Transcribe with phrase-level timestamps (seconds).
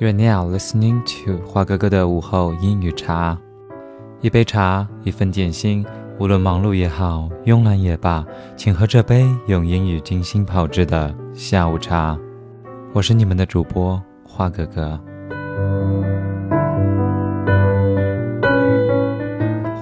[0.00, 3.36] You're now listening to 花哥哥的午后英语茶，
[4.20, 5.84] 一杯茶，一份点心，
[6.20, 8.24] 无论忙碌也好，慵懒也罢，
[8.56, 12.16] 请喝这杯用英语精心炮制的下午茶。
[12.92, 15.00] 我是你们的主播花哥哥。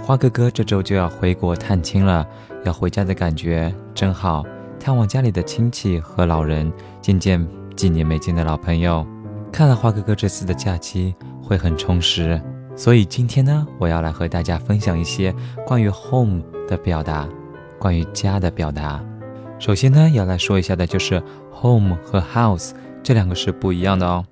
[0.02, 2.26] 花哥哥这周就要回国探亲了，
[2.64, 4.42] 要回家的感觉真好，
[4.80, 6.72] 探望家里的亲戚和老人，
[7.02, 9.06] 见见几年没见的老朋友。
[9.56, 12.38] 看来花哥哥这次的假期会很充实，
[12.76, 15.34] 所以今天呢，我要来和大家分享一些
[15.66, 17.26] 关于 home 的表达，
[17.78, 19.02] 关于家的表达。
[19.58, 24.22] 首先呢，要来说一下的就是 home 和 house 这两个是不一样的哦。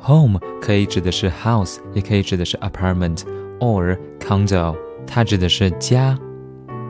[0.00, 3.22] home 可以指的是 house，也可以指的是 apartment
[3.58, 6.16] or condo，它指的是家；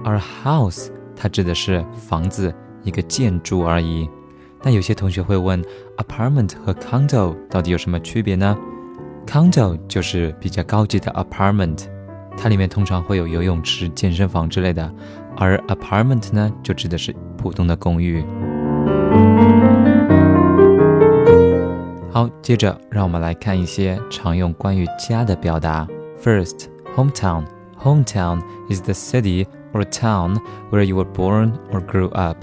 [0.04, 4.06] 而 house 它指的是房子，一个建筑而已。
[4.62, 5.62] 那有些同学会问
[5.96, 8.56] ，apartment 和 condo 到底有什么区别呢
[9.26, 11.86] ？condo 就是比较高级的 apartment，
[12.36, 14.92] 它里面通常会有游泳池、健身房之类的，
[15.36, 18.22] 而 apartment 呢，就指的是普通的公寓。
[22.10, 25.88] 好，接着让我们来看一些常用关于家的表达。
[26.22, 27.44] First, hometown.
[27.82, 30.38] Hometown is the city or town
[30.70, 32.36] where you were born or grew up.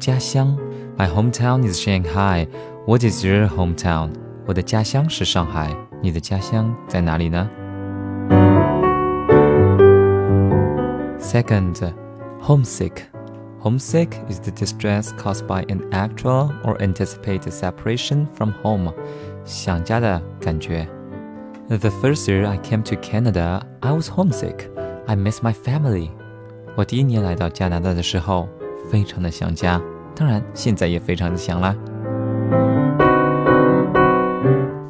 [0.00, 0.58] 家乡。
[0.97, 2.47] My hometown is Shanghai.
[2.85, 4.11] What is your hometown?
[4.45, 5.75] 我的家乡是上海。
[6.01, 7.49] 你的家乡在哪里呢？
[11.19, 11.93] Second,
[12.41, 13.03] homesick.
[13.61, 18.93] Homesick is the distress caused by an actual or anticipated separation from home.
[19.43, 20.87] 想家的感觉。
[21.67, 24.69] The first year I came to Canada, I was homesick.
[25.05, 26.09] I miss my family.
[26.77, 28.47] 我第一年来到加拿大的时候，
[28.89, 29.81] 非常的想家。
[30.14, 31.74] 当然，现在也非常的想啦。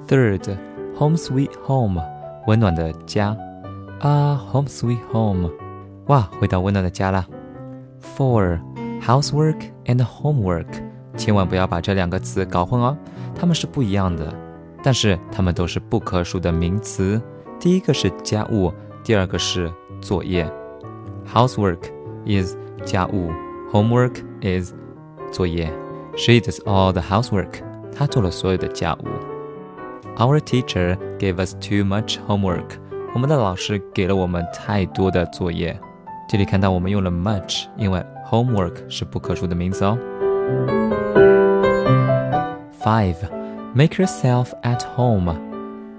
[0.07, 0.57] Third,
[0.97, 2.03] home sweet home，
[2.47, 3.37] 温暖的家。
[4.01, 5.51] 啊，home sweet home，
[6.09, 7.25] 哇，回到温暖的家啦。
[8.17, 8.61] Four,
[9.01, 10.67] housework and homework，
[11.17, 12.95] 千万不要把这两个词搞混哦，
[13.35, 14.31] 它们是不一样的，
[14.83, 17.21] 但是它们都是不可数的名词。
[17.59, 18.71] 第一个是家务，
[19.03, 19.73] 第二个是
[20.03, 20.47] 作业。
[21.33, 21.79] Housework
[22.27, 22.55] is
[22.85, 23.31] 家务
[23.73, 24.75] ，homework is
[25.32, 25.72] 作业，
[26.16, 27.62] She does all the housework。
[27.96, 29.08] 她做了所有的家务。
[30.18, 32.78] Our teacher gave us too much homework。
[33.14, 35.80] 我们的老师给了我们太多的作业。
[36.30, 39.98] 这里看到我们用了 much，因为 homework 是不可数的名词哦。
[42.82, 43.16] Five,
[43.74, 45.36] make yourself at home，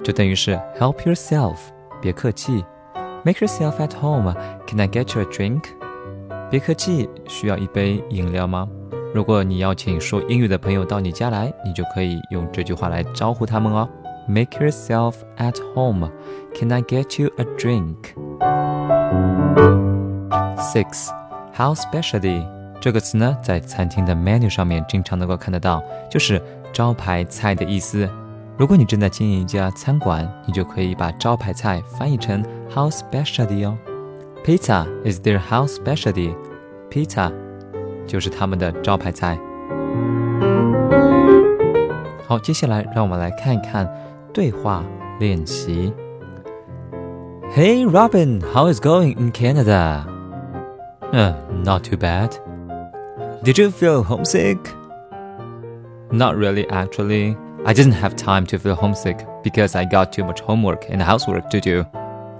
[0.02, 1.56] 就等于是 help yourself，
[2.00, 2.64] 别客气。
[3.22, 4.32] Make yourself at home.
[4.66, 5.64] Can I get you a drink？
[6.50, 8.68] 别客气，需要一杯饮料吗？
[9.15, 13.87] 如果你邀请说英语的朋友到你家来，你就可以用这句话来招呼他们哦。
[14.27, 16.11] Make yourself at home.
[16.53, 17.95] Can I get you a drink?
[20.57, 21.07] Six,
[21.55, 22.45] house specialty
[22.81, 25.81] 这个词呢，在餐厅的 menu 上面经常能够看得到，
[26.11, 26.41] 就是
[26.73, 28.09] 招牌菜的意思。
[28.57, 33.77] 如果你正在经营一家餐馆，你就可以把招牌菜翻译成 house specialty 哦。
[34.43, 36.35] Pizza is their house specialty.
[36.89, 37.31] Pizza
[38.06, 39.38] 就是他们的招牌菜。
[42.26, 43.88] 好，接下来让我们来看一看
[44.32, 44.84] 对话
[45.18, 45.92] 练习。
[47.56, 50.04] Hey Robin, how is going in Canada?
[51.12, 52.30] Uh, not too bad.
[53.42, 54.58] Did you feel homesick?
[56.12, 57.36] Not really, actually.
[57.64, 61.50] I didn't have time to feel homesick because I got too much homework and housework
[61.50, 61.84] to do.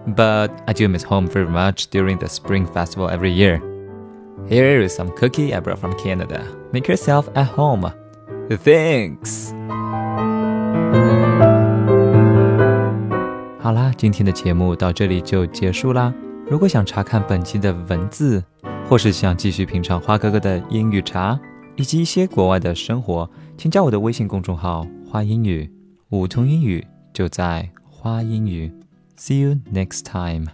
[0.07, 3.61] But I do miss home very much during the Spring Festival every year.
[4.49, 6.43] Here is some cookie I brought from Canada.
[6.73, 7.91] Make yourself at home.
[8.49, 9.53] Thanks.
[13.61, 16.13] 好啦，今天的节目到这里就结束啦。
[16.49, 18.43] 如果想查看本期的文字，
[18.89, 21.39] 或是想继续品尝花哥哥的英语茶，
[21.77, 25.71] 以及一些国外的生活，请加我的微信公众号“花英语”，
[26.11, 28.73] 梧桐英语就在花英语。
[29.17, 30.49] See you next time.